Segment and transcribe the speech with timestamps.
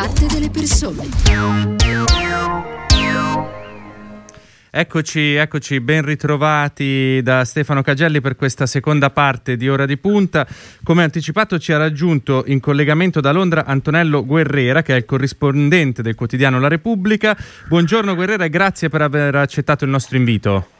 [0.00, 1.06] parte delle persone.
[4.70, 10.46] Eccoci, eccoci, ben ritrovati da Stefano Cagelli per questa seconda parte di Ora di Punta.
[10.82, 16.00] Come anticipato ci ha raggiunto in collegamento da Londra Antonello Guerrera, che è il corrispondente
[16.00, 17.36] del quotidiano La Repubblica.
[17.68, 20.79] Buongiorno Guerrera e grazie per aver accettato il nostro invito.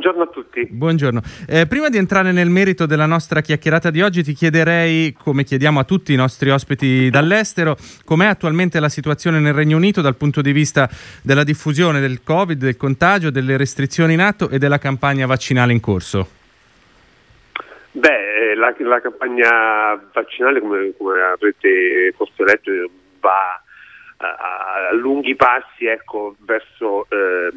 [0.00, 0.66] Buongiorno a tutti.
[0.66, 1.20] Buongiorno.
[1.46, 5.78] Eh, prima di entrare nel merito della nostra chiacchierata di oggi, ti chiederei, come chiediamo
[5.78, 10.40] a tutti i nostri ospiti dall'estero, com'è attualmente la situazione nel Regno Unito dal punto
[10.40, 10.88] di vista
[11.22, 15.80] della diffusione del Covid, del contagio, delle restrizioni in atto e della campagna vaccinale in
[15.80, 16.28] corso.
[17.92, 22.70] Beh, la, la campagna vaccinale, come, come avrete forse letto,
[23.20, 23.62] va
[24.16, 27.50] a, lunghi passi ecco, verso eh,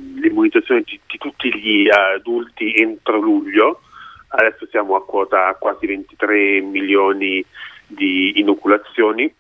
[0.54, 3.82] l'immunizzazione di, di, tutti gli adulti entro luglio.
[4.28, 7.44] Adesso siamo a quota quasi 23 milioni
[7.88, 9.34] di inoculazioni.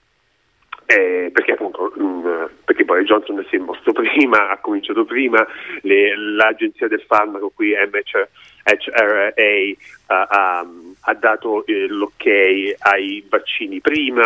[0.85, 5.45] Eh, perché appunto mh, mm, perché poi Johnson si è mosso prima, ha cominciato prima,
[5.81, 9.33] le, l'agenzia del farmaco qui MHRA
[10.09, 12.25] uh, um, ha dato eh, l'ok
[12.79, 14.23] ai vaccini prima,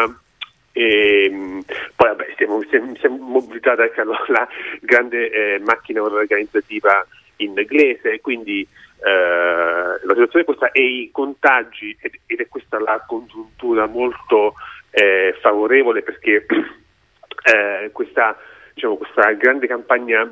[0.77, 1.63] e,
[1.95, 2.61] poi vabbè, siamo,
[2.99, 4.47] siamo, mobilitati anche alla
[4.79, 7.03] grande eh, macchina organizzativa
[7.37, 13.03] inglese, quindi eh, la situazione è questa e i contagi, ed, ed è questa la
[13.07, 14.53] congiuntura molto
[14.91, 18.37] eh, favorevole perché eh, questa,
[18.75, 20.31] diciamo, questa, grande campagna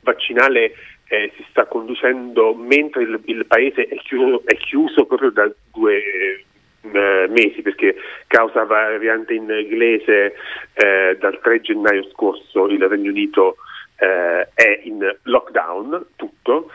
[0.00, 0.72] vaccinale
[1.08, 5.96] eh, si sta conducendo mentre il, il paese è chiuso, è chiuso, proprio da due
[5.96, 6.44] eh,
[6.82, 7.94] mesi perché
[8.26, 10.34] causa variante inglese
[10.74, 13.56] eh, dal 3 gennaio scorso il Regno Unito
[13.96, 16.70] eh, è in lockdown tutto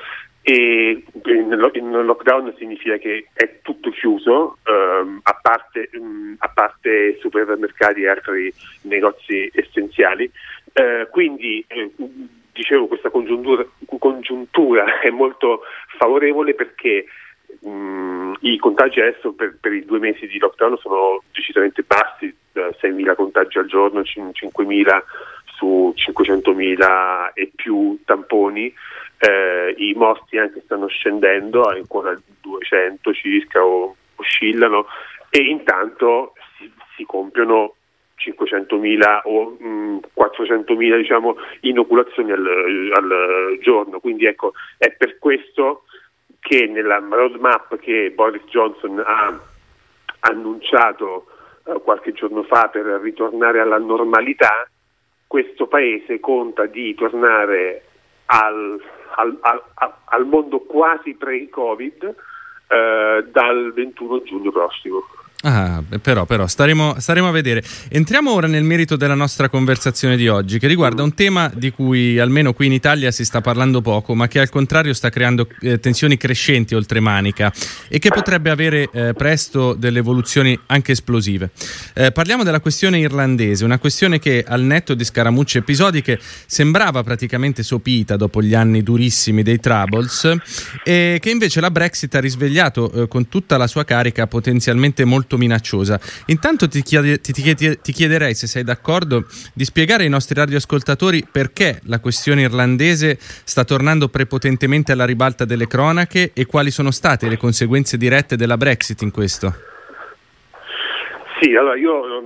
[0.49, 7.17] e in, lockdown significa che è tutto chiuso ehm, a, parte, mh, mm, a, parte,
[7.19, 8.53] supermercati e altri
[8.83, 10.31] negozi essenziali.
[10.71, 11.91] Eh, quindi eh,
[12.53, 13.65] dicevo questa congiuntura,
[13.99, 15.63] congiuntura è molto
[15.97, 17.03] favorevole perché
[17.59, 22.33] mh, mm, i contagi adesso per, per, i due mesi di lockdown sono decisamente bassi,
[22.53, 25.03] 6.000 contagi al giorno, 5.000
[25.57, 28.73] su 500.000 e più tamponi,
[29.19, 34.85] eh, i morti anche stanno scendendo, ancora 200 circa o oscillano
[35.29, 37.75] e intanto si, si compiono
[38.17, 45.83] 500.000 o mh, 400.000 diciamo, inoculazioni al, al, giorno, quindi ecco è per questo
[46.39, 49.39] che nella roadmap che Boris Johnson ha
[50.21, 51.27] annunciato
[51.65, 54.67] eh, qualche giorno fa per ritornare alla normalità,
[55.27, 57.83] questo paese conta di tornare
[58.27, 58.81] al,
[59.15, 59.63] al, al,
[60.05, 62.15] al mondo quasi pre-Covid
[62.67, 65.03] eh, dal 21 giugno prossimo.
[65.49, 67.63] Ah, però, però staremo, staremo, a vedere.
[67.87, 72.19] Entriamo ora nel merito della nostra conversazione di oggi, che riguarda un tema di cui
[72.19, 75.79] almeno qui in Italia si sta parlando poco, ma che al contrario sta creando eh,
[75.79, 77.53] tensioni crescenti oltre manica
[77.87, 81.51] e che potrebbe avere eh, presto delle evoluzioni anche esplosive.
[81.93, 87.63] Eh, parliamo della questione irlandese, una questione che al netto di scaramucce episodiche sembrava praticamente
[87.63, 90.29] sopita dopo gli anni durissimi dei Troubles
[90.83, 95.35] e che invece la Brexit ha risvegliato eh, con tutta la sua carica potenzialmente molto
[95.37, 95.99] molto minacciosa.
[96.27, 101.25] Intanto ti, chiede, ti, ti, ti, chiederei, se sei d'accordo, di spiegare ai nostri radioascoltatori
[101.31, 107.29] perché la questione irlandese sta tornando prepotentemente alla ribalta delle cronache e quali sono state
[107.29, 109.53] le conseguenze dirette della Brexit in questo.
[111.39, 112.19] Sì, allora io ho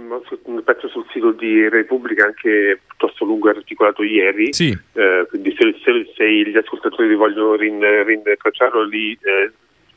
[0.45, 4.69] un pezzo sul sito di Repubblica anche piuttosto lungo e articolato ieri, sì.
[4.93, 9.51] eh, quindi se, se, se, gli ascoltatori vogliono rintracciarlo lì eh,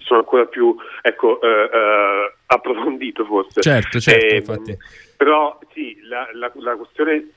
[0.05, 3.61] sono ancora più ecco, uh, uh, approfondito forse.
[3.61, 4.77] Certo, certo, eh, infatti.
[5.17, 7.31] Però sì, la, la, la, questione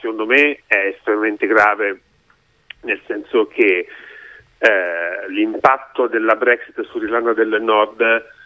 [0.00, 2.00] secondo me è estremamente grave,
[2.82, 3.86] nel senso che
[4.58, 8.36] eh, l'impatto della Brexit sull'Irlanda del Nord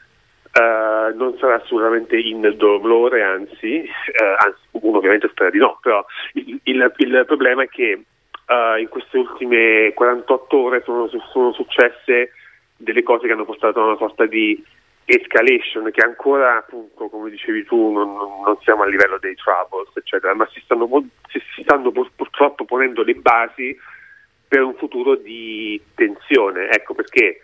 [0.52, 6.04] Uh, non sarà assolutamente indolore, anzi, uh, anzi, uno ovviamente spera di no, però
[6.34, 8.02] il, il, il problema è che
[8.48, 12.32] uh, in queste ultime 48 ore sono, sono successe
[12.76, 14.62] delle cose che hanno portato a una sorta di
[15.14, 20.35] escalation che ancora appunto come dicevi tu non, non siamo a livello dei troubles eccetera
[20.35, 20.88] ma si stanno,
[21.29, 23.76] si stanno purtroppo ponendo le basi
[24.49, 27.43] per un futuro di tensione ecco perché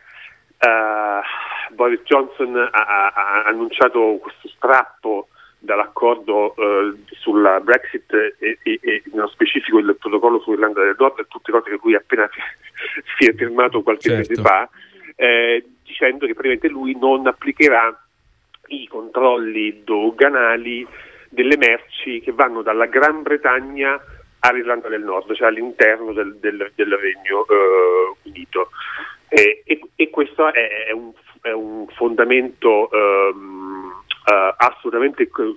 [0.61, 5.29] uh, Boris Johnson ha, ha, annunciato questo strappo
[5.59, 11.53] dall'accordo uh, sulla Brexit e, e, e, nello specifico il protocollo sull'Irlanda del Nord tutte
[11.53, 12.29] cose che lui ha appena
[13.19, 14.29] si è firmato qualche certo.
[14.29, 14.69] mese fa
[15.17, 15.65] eh,
[15.98, 18.00] dicendo che praticamente lui non applicherà
[18.68, 20.86] i controlli doganali
[21.28, 24.00] delle merci che vanno dalla Gran Bretagna
[24.40, 28.70] all'Irlanda del Nord, cioè all'interno del, del, del Regno eh, Unito.
[29.28, 31.12] E, e, e, questo è, è, un,
[31.42, 33.92] è un, fondamento um,
[34.24, 35.54] uh, assolutamente, uh,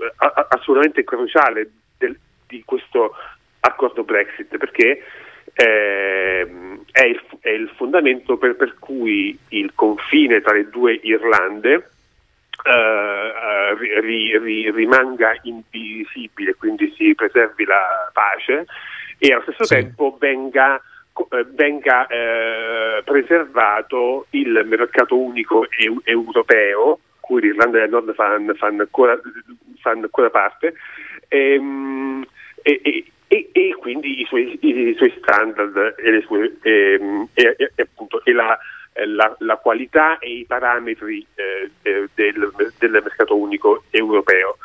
[0.49, 2.17] assolutamente, cruciale del,
[2.47, 3.15] di questo
[3.61, 5.03] accordo Brexit perché
[5.53, 11.89] eh, è, il, è, il, fondamento per, per, cui il confine tra le due Irlande
[12.63, 18.67] Uh, ri, ri, rimanga invisibile, quindi si preservi la pace
[19.17, 19.75] e allo stesso sì.
[19.75, 20.79] tempo venga,
[21.31, 29.19] eh, venga eh, preservato il mercato unico eu- europeo, cui l'Irlanda del Nord fa, ancora,
[29.83, 30.73] ancora, parte,
[31.27, 32.25] ehm,
[32.63, 38.22] e, e, e, e, quindi i suoi, i suoi standard e, sue, ehm, e, appunto,
[38.25, 38.60] e la
[38.92, 41.72] eh, la, la, qualità e i parametri eh,
[42.13, 44.57] del, del, mercato unico europeo.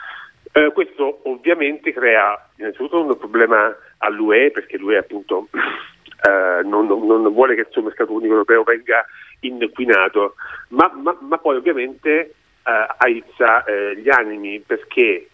[0.50, 7.54] Eh, questo ovviamente crea innanzitutto un problema all'UE perché l'UE appunto eh, non, non, vuole
[7.54, 9.06] che il suo mercato unico europeo venga
[9.42, 10.34] inquinato,
[10.70, 12.34] ma, ma, ma poi ovviamente
[12.64, 15.28] eh, aizza eh, gli animi perché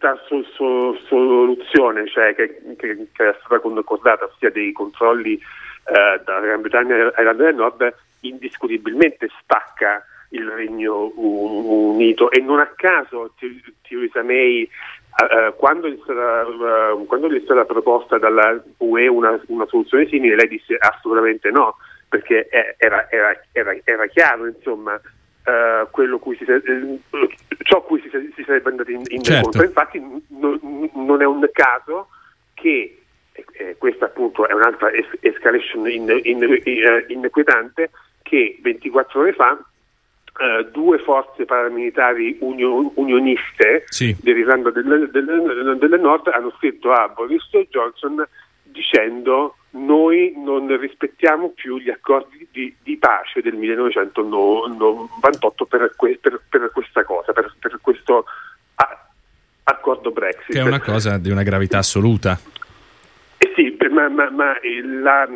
[0.00, 6.20] questa so, so, soluzione, cioè che, che, che, è stata concordata, ossia dei controlli eh,
[6.24, 12.30] dalla Gran Bretagna e Irlanda del Nord indiscutibilmente stacca il Regno Unito.
[12.30, 13.34] E non a caso
[13.82, 19.38] Theresa May uh, quando, gli stata, uh, quando, gli è stata proposta dalla UE una,
[19.48, 21.76] una, soluzione simile lei disse assolutamente no
[22.08, 22.48] perché
[22.78, 25.00] era, era, era, era chiaro insomma
[25.44, 26.44] uh, quello cui si,
[27.62, 29.62] ciò cui si, si sarebbe andati in, in certo.
[29.62, 32.08] infatti n- non è un caso
[32.54, 33.00] che
[33.32, 37.90] eh, questa appunto è un'altra es- escalation in, in, in, inquietante,
[38.22, 39.64] che 24 ore fa
[40.32, 44.16] Uh, due forze paramilitari unio- unioniste sì.
[44.22, 48.24] dell'Irlanda del, del, del, Nord hanno scritto a Boris Johnson
[48.62, 56.40] dicendo noi non rispettiamo più gli accordi di, di pace del 1998 per, que- per,
[56.48, 58.24] per questa cosa, per, per questo
[58.74, 59.08] a-
[59.64, 60.52] accordo Brexit.
[60.52, 62.36] Che è una cosa di una gravità assoluta.
[63.38, 65.28] Eh sì, ma, ma, ma la,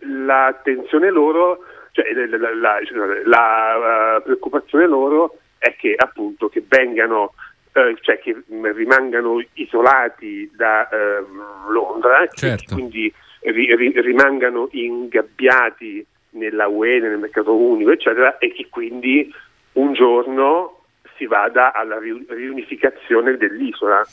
[0.00, 1.60] l'attenzione loro,
[1.92, 2.78] cioè la, la,
[3.24, 7.32] la, uh, preoccupazione loro è che appunto che vengano
[7.72, 8.36] uh, cioè che
[8.74, 12.74] rimangano isolati da uh, Londra, certo.
[12.74, 19.32] quindi ri, ri, rimangano ingabbiati nella UE, nel mercato unico, eccetera, e che quindi
[19.72, 20.84] un giorno
[21.16, 24.04] si vada alla riunificazione dell'isola.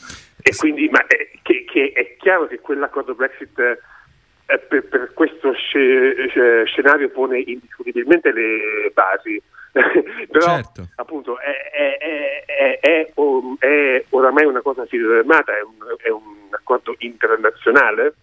[0.42, 5.52] E quindi, ma è, che, che è chiaro che quell'accordo Brexit eh, per, per, questo
[5.54, 9.40] sc- scenario pone indiscutibilmente le basi.
[9.76, 10.88] Però certo.
[10.96, 13.12] appunto è, è, è,
[13.58, 18.14] è, oramai una cosa firmata, è un, è un accordo internazionale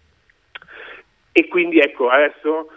[1.36, 2.70] e quindi ecco adesso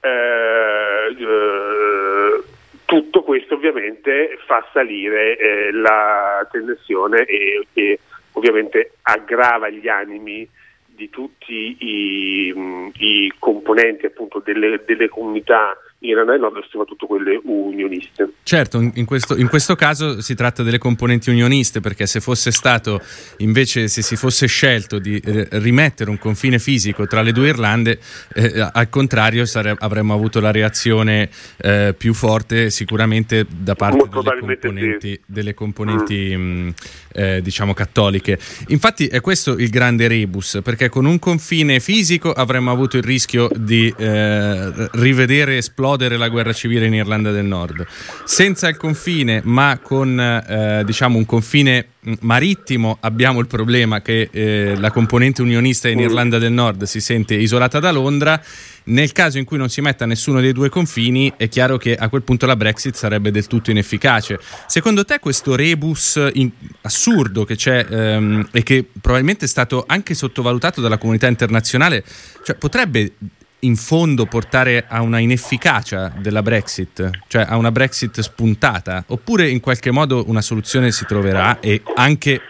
[0.00, 2.42] eh, eh,
[2.84, 8.00] tutto questo ovviamente fa salire eh, la tensione e, e
[8.32, 10.48] ovviamente aggrava gli animi
[10.86, 17.38] di tutti i, i componenti appunto delle, delle comunità in Irlanda del Nord, soprattutto quelle
[17.42, 18.32] unioniste.
[18.42, 23.00] Certo, in questo, in questo, caso si tratta delle componenti unioniste, perché se fosse stato
[23.38, 27.98] invece, se si fosse scelto di eh, rimettere un confine fisico tra le due Irlande,
[28.34, 31.28] eh, al contrario sare- avremmo avuto la reazione
[31.58, 35.20] eh, più forte sicuramente da parte delle componenti, sì.
[35.26, 36.40] delle componenti mm.
[36.40, 36.74] mh,
[37.12, 38.38] eh, diciamo cattoliche.
[38.68, 43.50] Infatti è questo il grande rebus, perché con un confine fisico avremmo avuto il rischio
[43.54, 47.84] di eh, rivedere esplodere esplodere la guerra civile in Irlanda del Nord.
[48.24, 51.88] Senza il confine, ma con eh, diciamo un confine
[52.20, 57.34] marittimo, abbiamo il problema che eh, la componente unionista in Irlanda del Nord si sente
[57.34, 58.40] isolata da Londra.
[58.82, 62.08] Nel caso in cui non si metta nessuno dei due confini, è chiaro che a
[62.08, 64.38] quel punto la Brexit sarebbe del tutto inefficace.
[64.66, 66.50] Secondo te questo rebus in-
[66.82, 72.02] assurdo che c'è ehm, e che probabilmente è stato anche sottovalutato dalla comunità internazionale,
[72.42, 73.12] cioè, potrebbe
[73.60, 79.60] in fondo portare a una inefficacia della Brexit, cioè a una Brexit spuntata, oppure in
[79.60, 82.40] qualche modo una soluzione si troverà e anche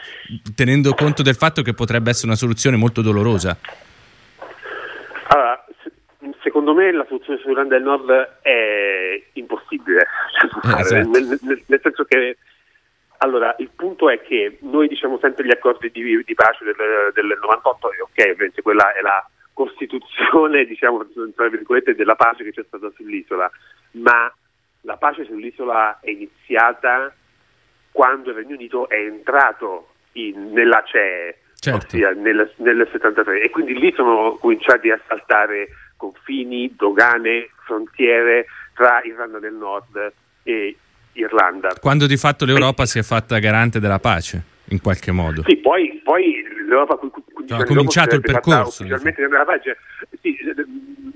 [0.55, 3.57] tenendo conto del fatto che potrebbe essere una soluzione molto dolorosa?
[5.29, 5.65] Allora,
[6.43, 10.95] secondo me la soluzione sull'Irlanda del Nord è impossibile, eh, esatto.
[10.95, 12.37] nel, nel, nel, senso che
[13.19, 16.75] allora, il punto è che noi diciamo sempre gli accordi di, di pace del,
[17.13, 19.30] del 98 e ok, ovviamente quella è la
[19.61, 23.51] costituzione, diciamo, tra virgolette, della pace che c'è stata sull'isola,
[23.93, 24.33] ma
[24.83, 27.13] la pace sull'isola è iniziata
[27.93, 31.87] quando il Regno Unito è entrato in, nella CE, certo.
[31.87, 39.03] ossia nel, nel 73, e quindi lì sono cominciati a saltare confini, dogane, frontiere tra
[39.05, 40.13] Irlanda del Nord
[40.45, 40.77] e
[41.13, 41.75] Irlanda.
[41.79, 45.43] Quando di fatto l'Europa si è fatta garante della pace, in qualche modo.
[45.47, 46.97] Sì, poi, poi l'Europa
[47.49, 48.83] ha cominciato il percorso.
[48.83, 49.79] Ufficialmente della pace,
[50.21, 50.37] sì,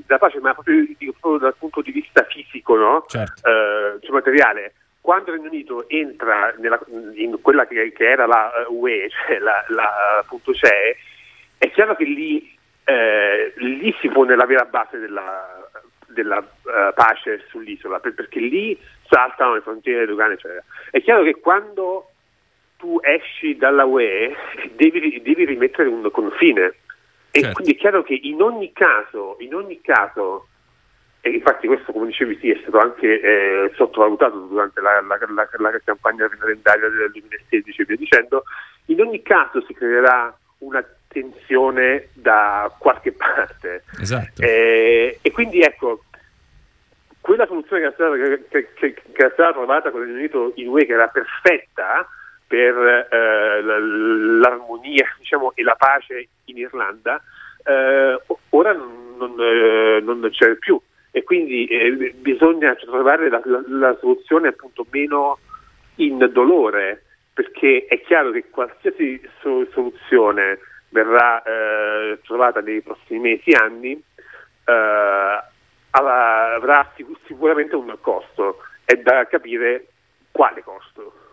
[0.06, 0.84] della pace, ma proprio,
[1.20, 3.04] proprio, dal punto di vista fisico, no?
[3.08, 3.48] certo.
[3.48, 4.74] eh, cioè materiale.
[5.00, 6.80] Quando il Regno Unito entra nella,
[7.14, 10.96] in quella che, che, era la eh, UE, cioè la, la appunto CE,
[11.58, 15.68] è chiaro che lì, eh, lì si pone la vera base della,
[16.06, 20.62] della uh, pace sull'isola, perché lì saltano le frontiere dogane, eccetera.
[20.90, 22.13] È chiaro che quando
[22.76, 24.34] tu esci dalla UE
[24.74, 26.74] devi, devi rimettere un confine.
[27.30, 27.54] E certo.
[27.54, 30.46] quindi è chiaro che in ogni caso, in ogni caso,
[31.20, 35.48] e infatti questo come dicevi sì, è stato anche eh, sottovalutato durante la, la, la,
[35.56, 38.44] la campagna referendaria del 2016 e via dicendo,
[38.86, 43.84] in ogni caso si creerà una tensione da qualche parte.
[44.00, 44.42] Esatto.
[44.42, 46.04] Eh, e quindi ecco,
[47.20, 48.16] quella soluzione che era stata,
[48.50, 52.06] che, che, che era stata trovata con il Regno Unito in UE, che era perfetta
[52.46, 57.22] per eh, l'armonia diciamo, e la pace in Irlanda,
[57.64, 58.20] eh,
[58.50, 63.96] ora non, non, eh, non, c'è più e quindi eh, bisogna trovare la, la, la
[64.00, 65.38] soluzione appunto meno
[65.96, 70.58] indolore perché è chiaro che qualsiasi so- soluzione
[70.90, 74.00] verrà eh, trovata nei prossimi mesi anni
[75.94, 76.92] avrà
[77.26, 79.86] sicuramente un costo, è da capire
[80.30, 81.23] quale costo.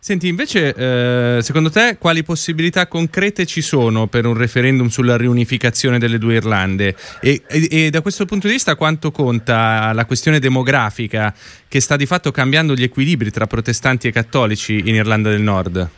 [0.00, 5.98] Senti, invece, eh, secondo te quali possibilità concrete ci sono per un referendum sulla riunificazione
[5.98, 6.94] delle due Irlande?
[7.20, 11.34] E, e, e, da questo punto di vista quanto conta la questione demografica
[11.68, 15.88] che sta di fatto cambiando gli equilibri tra protestanti e cattolici in Irlanda del Nord?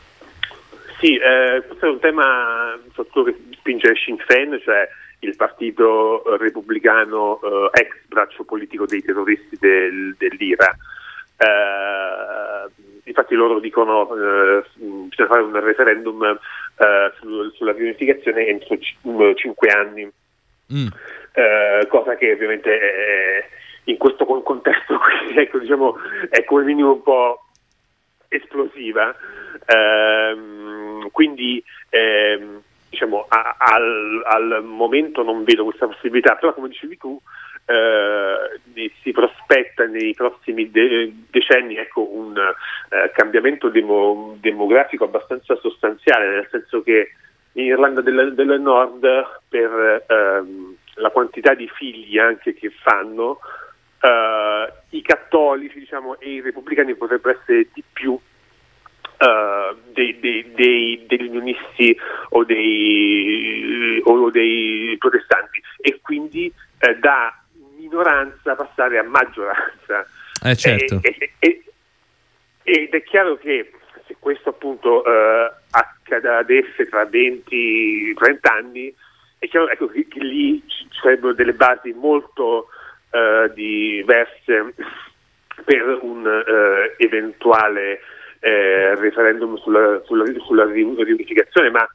[0.98, 4.88] Sì, eh, questo è un tema sotto che spinge Sinn Féin, cioè
[5.20, 10.74] il partito repubblicano eh, ex braccio politico dei terroristi del, dell'IRA.
[11.40, 12.68] Eh,
[13.04, 19.32] infatti loro dicono eh, bisogna fare un referendum eh, su, sulla riunificazione entro c- mm,
[19.36, 20.10] cinque anni,
[20.72, 20.86] mm.
[21.32, 23.48] Eh, cosa che ovviamente è,
[23.84, 25.00] in questo contesto
[25.34, 25.96] ecco, diciamo,
[26.28, 27.46] è come minimo un po'
[28.28, 29.14] esplosiva.
[29.66, 36.96] Ehm, quindi ehm, diciamo, a, al, al, momento non vedo questa possibilità, però come dicevi
[36.98, 37.20] tu
[37.66, 46.28] eh, si prospetta nei prossimi de- decenni ecco, un eh, cambiamento demo- demografico abbastanza sostanziale,
[46.28, 47.12] nel senso che
[47.52, 49.06] in Irlanda del, del Nord
[49.48, 53.40] per ehm, la quantità di figli anche che fanno,
[54.00, 58.18] eh, i cattolici diciamo, e i repubblicani potrebbero essere di più
[59.20, 61.94] Uh, dei, dei, dei, degli unionisti
[62.30, 65.60] o dei, o dei protestanti.
[65.78, 66.50] E quindi
[66.80, 67.39] uh, da
[68.00, 70.06] minoranza passare a maggioranza.
[70.42, 71.00] Eh certo.
[71.02, 71.62] e, e,
[72.62, 73.70] ed è chiaro che
[74.06, 78.94] se questo appunto uh, accadesse tra 20-30 anni,
[79.38, 82.68] è chiaro ecco, che, che, lì ci sarebbero delle basi molto
[83.54, 84.72] diverse
[85.64, 86.44] per un
[86.96, 88.00] eventuale
[88.38, 91.88] eh, referendum sulla, sulla, sulla riunificazione, ma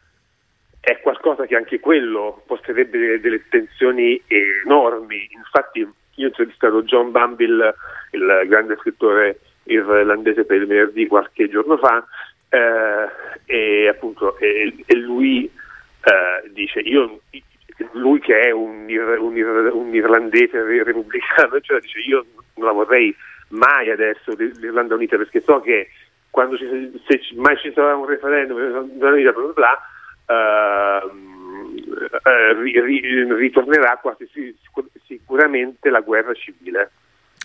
[0.85, 5.27] è qualcosa che anche quello posterebbe delle, delle tensioni enormi.
[5.31, 7.73] Infatti io ho intervistato John Bumble,
[8.11, 12.05] il grande scrittore irlandese per il venerdì qualche giorno fa,
[12.49, 13.09] eh,
[13.45, 17.19] e appunto e, e lui eh, dice io
[17.93, 22.25] lui che è un, un, un irlandese repubblicano, cioè dice io
[22.57, 23.13] non la vorrei
[23.49, 25.89] mai adesso l'Irlanda Unita perché so che
[26.29, 28.57] quando ci, se mai ci sarà un referendum,
[28.99, 29.93] bla bla bla, ri, ri,
[33.37, 34.27] ritornerà quasi
[35.05, 36.91] sicuramente la guerra civile.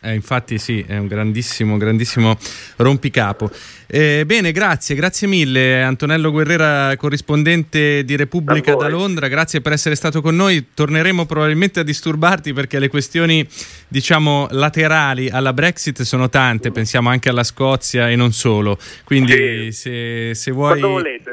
[0.03, 2.39] Eh, infatti sì, è un grandissimo, grandissimo
[2.77, 3.51] rompicapo.
[3.87, 9.97] Eh, bene, grazie, grazie mille Antonello Guerrera, corrispondente di Repubblica da Londra, grazie per essere
[9.97, 10.69] stato con noi.
[10.73, 13.47] Torneremo probabilmente a disturbarti perché le questioni,
[13.89, 18.79] diciamo, laterali alla Brexit sono tante, pensiamo anche alla Scozia e non solo.
[19.05, 20.81] Quindi se, se, vuoi,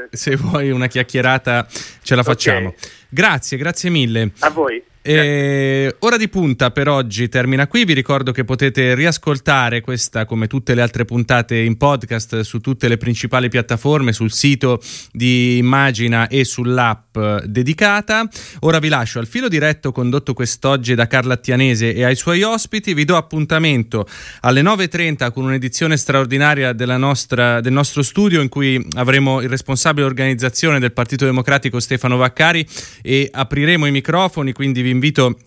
[0.10, 1.68] se vuoi una chiacchierata
[2.02, 2.70] ce la facciamo.
[2.70, 2.90] Okay.
[3.10, 4.32] Grazie, grazie mille.
[4.40, 4.82] A voi.
[5.10, 7.86] Eh, ora di punta per oggi termina qui.
[7.86, 12.90] Vi ricordo che potete riascoltare questa, come tutte le altre puntate, in podcast su tutte
[12.90, 14.82] le principali piattaforme, sul sito
[15.14, 18.28] di Immagina e sull'app dedicata.
[18.62, 22.94] Ora vi lascio al filo diretto condotto quest'oggi da Carla Attianese e ai suoi ospiti.
[22.94, 24.06] Vi do appuntamento
[24.42, 30.80] alle 9.30 con un'edizione straordinaria nostra, del nostro studio in cui avremo il responsabile organizzazione
[30.80, 32.68] del Partito Democratico Stefano Vaccari
[33.02, 35.38] e apriremo i microfoni, quindi vi invito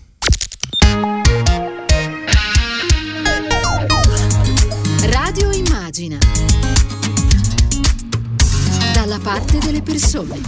[5.03, 6.19] Radio Immagina.
[8.93, 10.41] Dalla parte delle persone.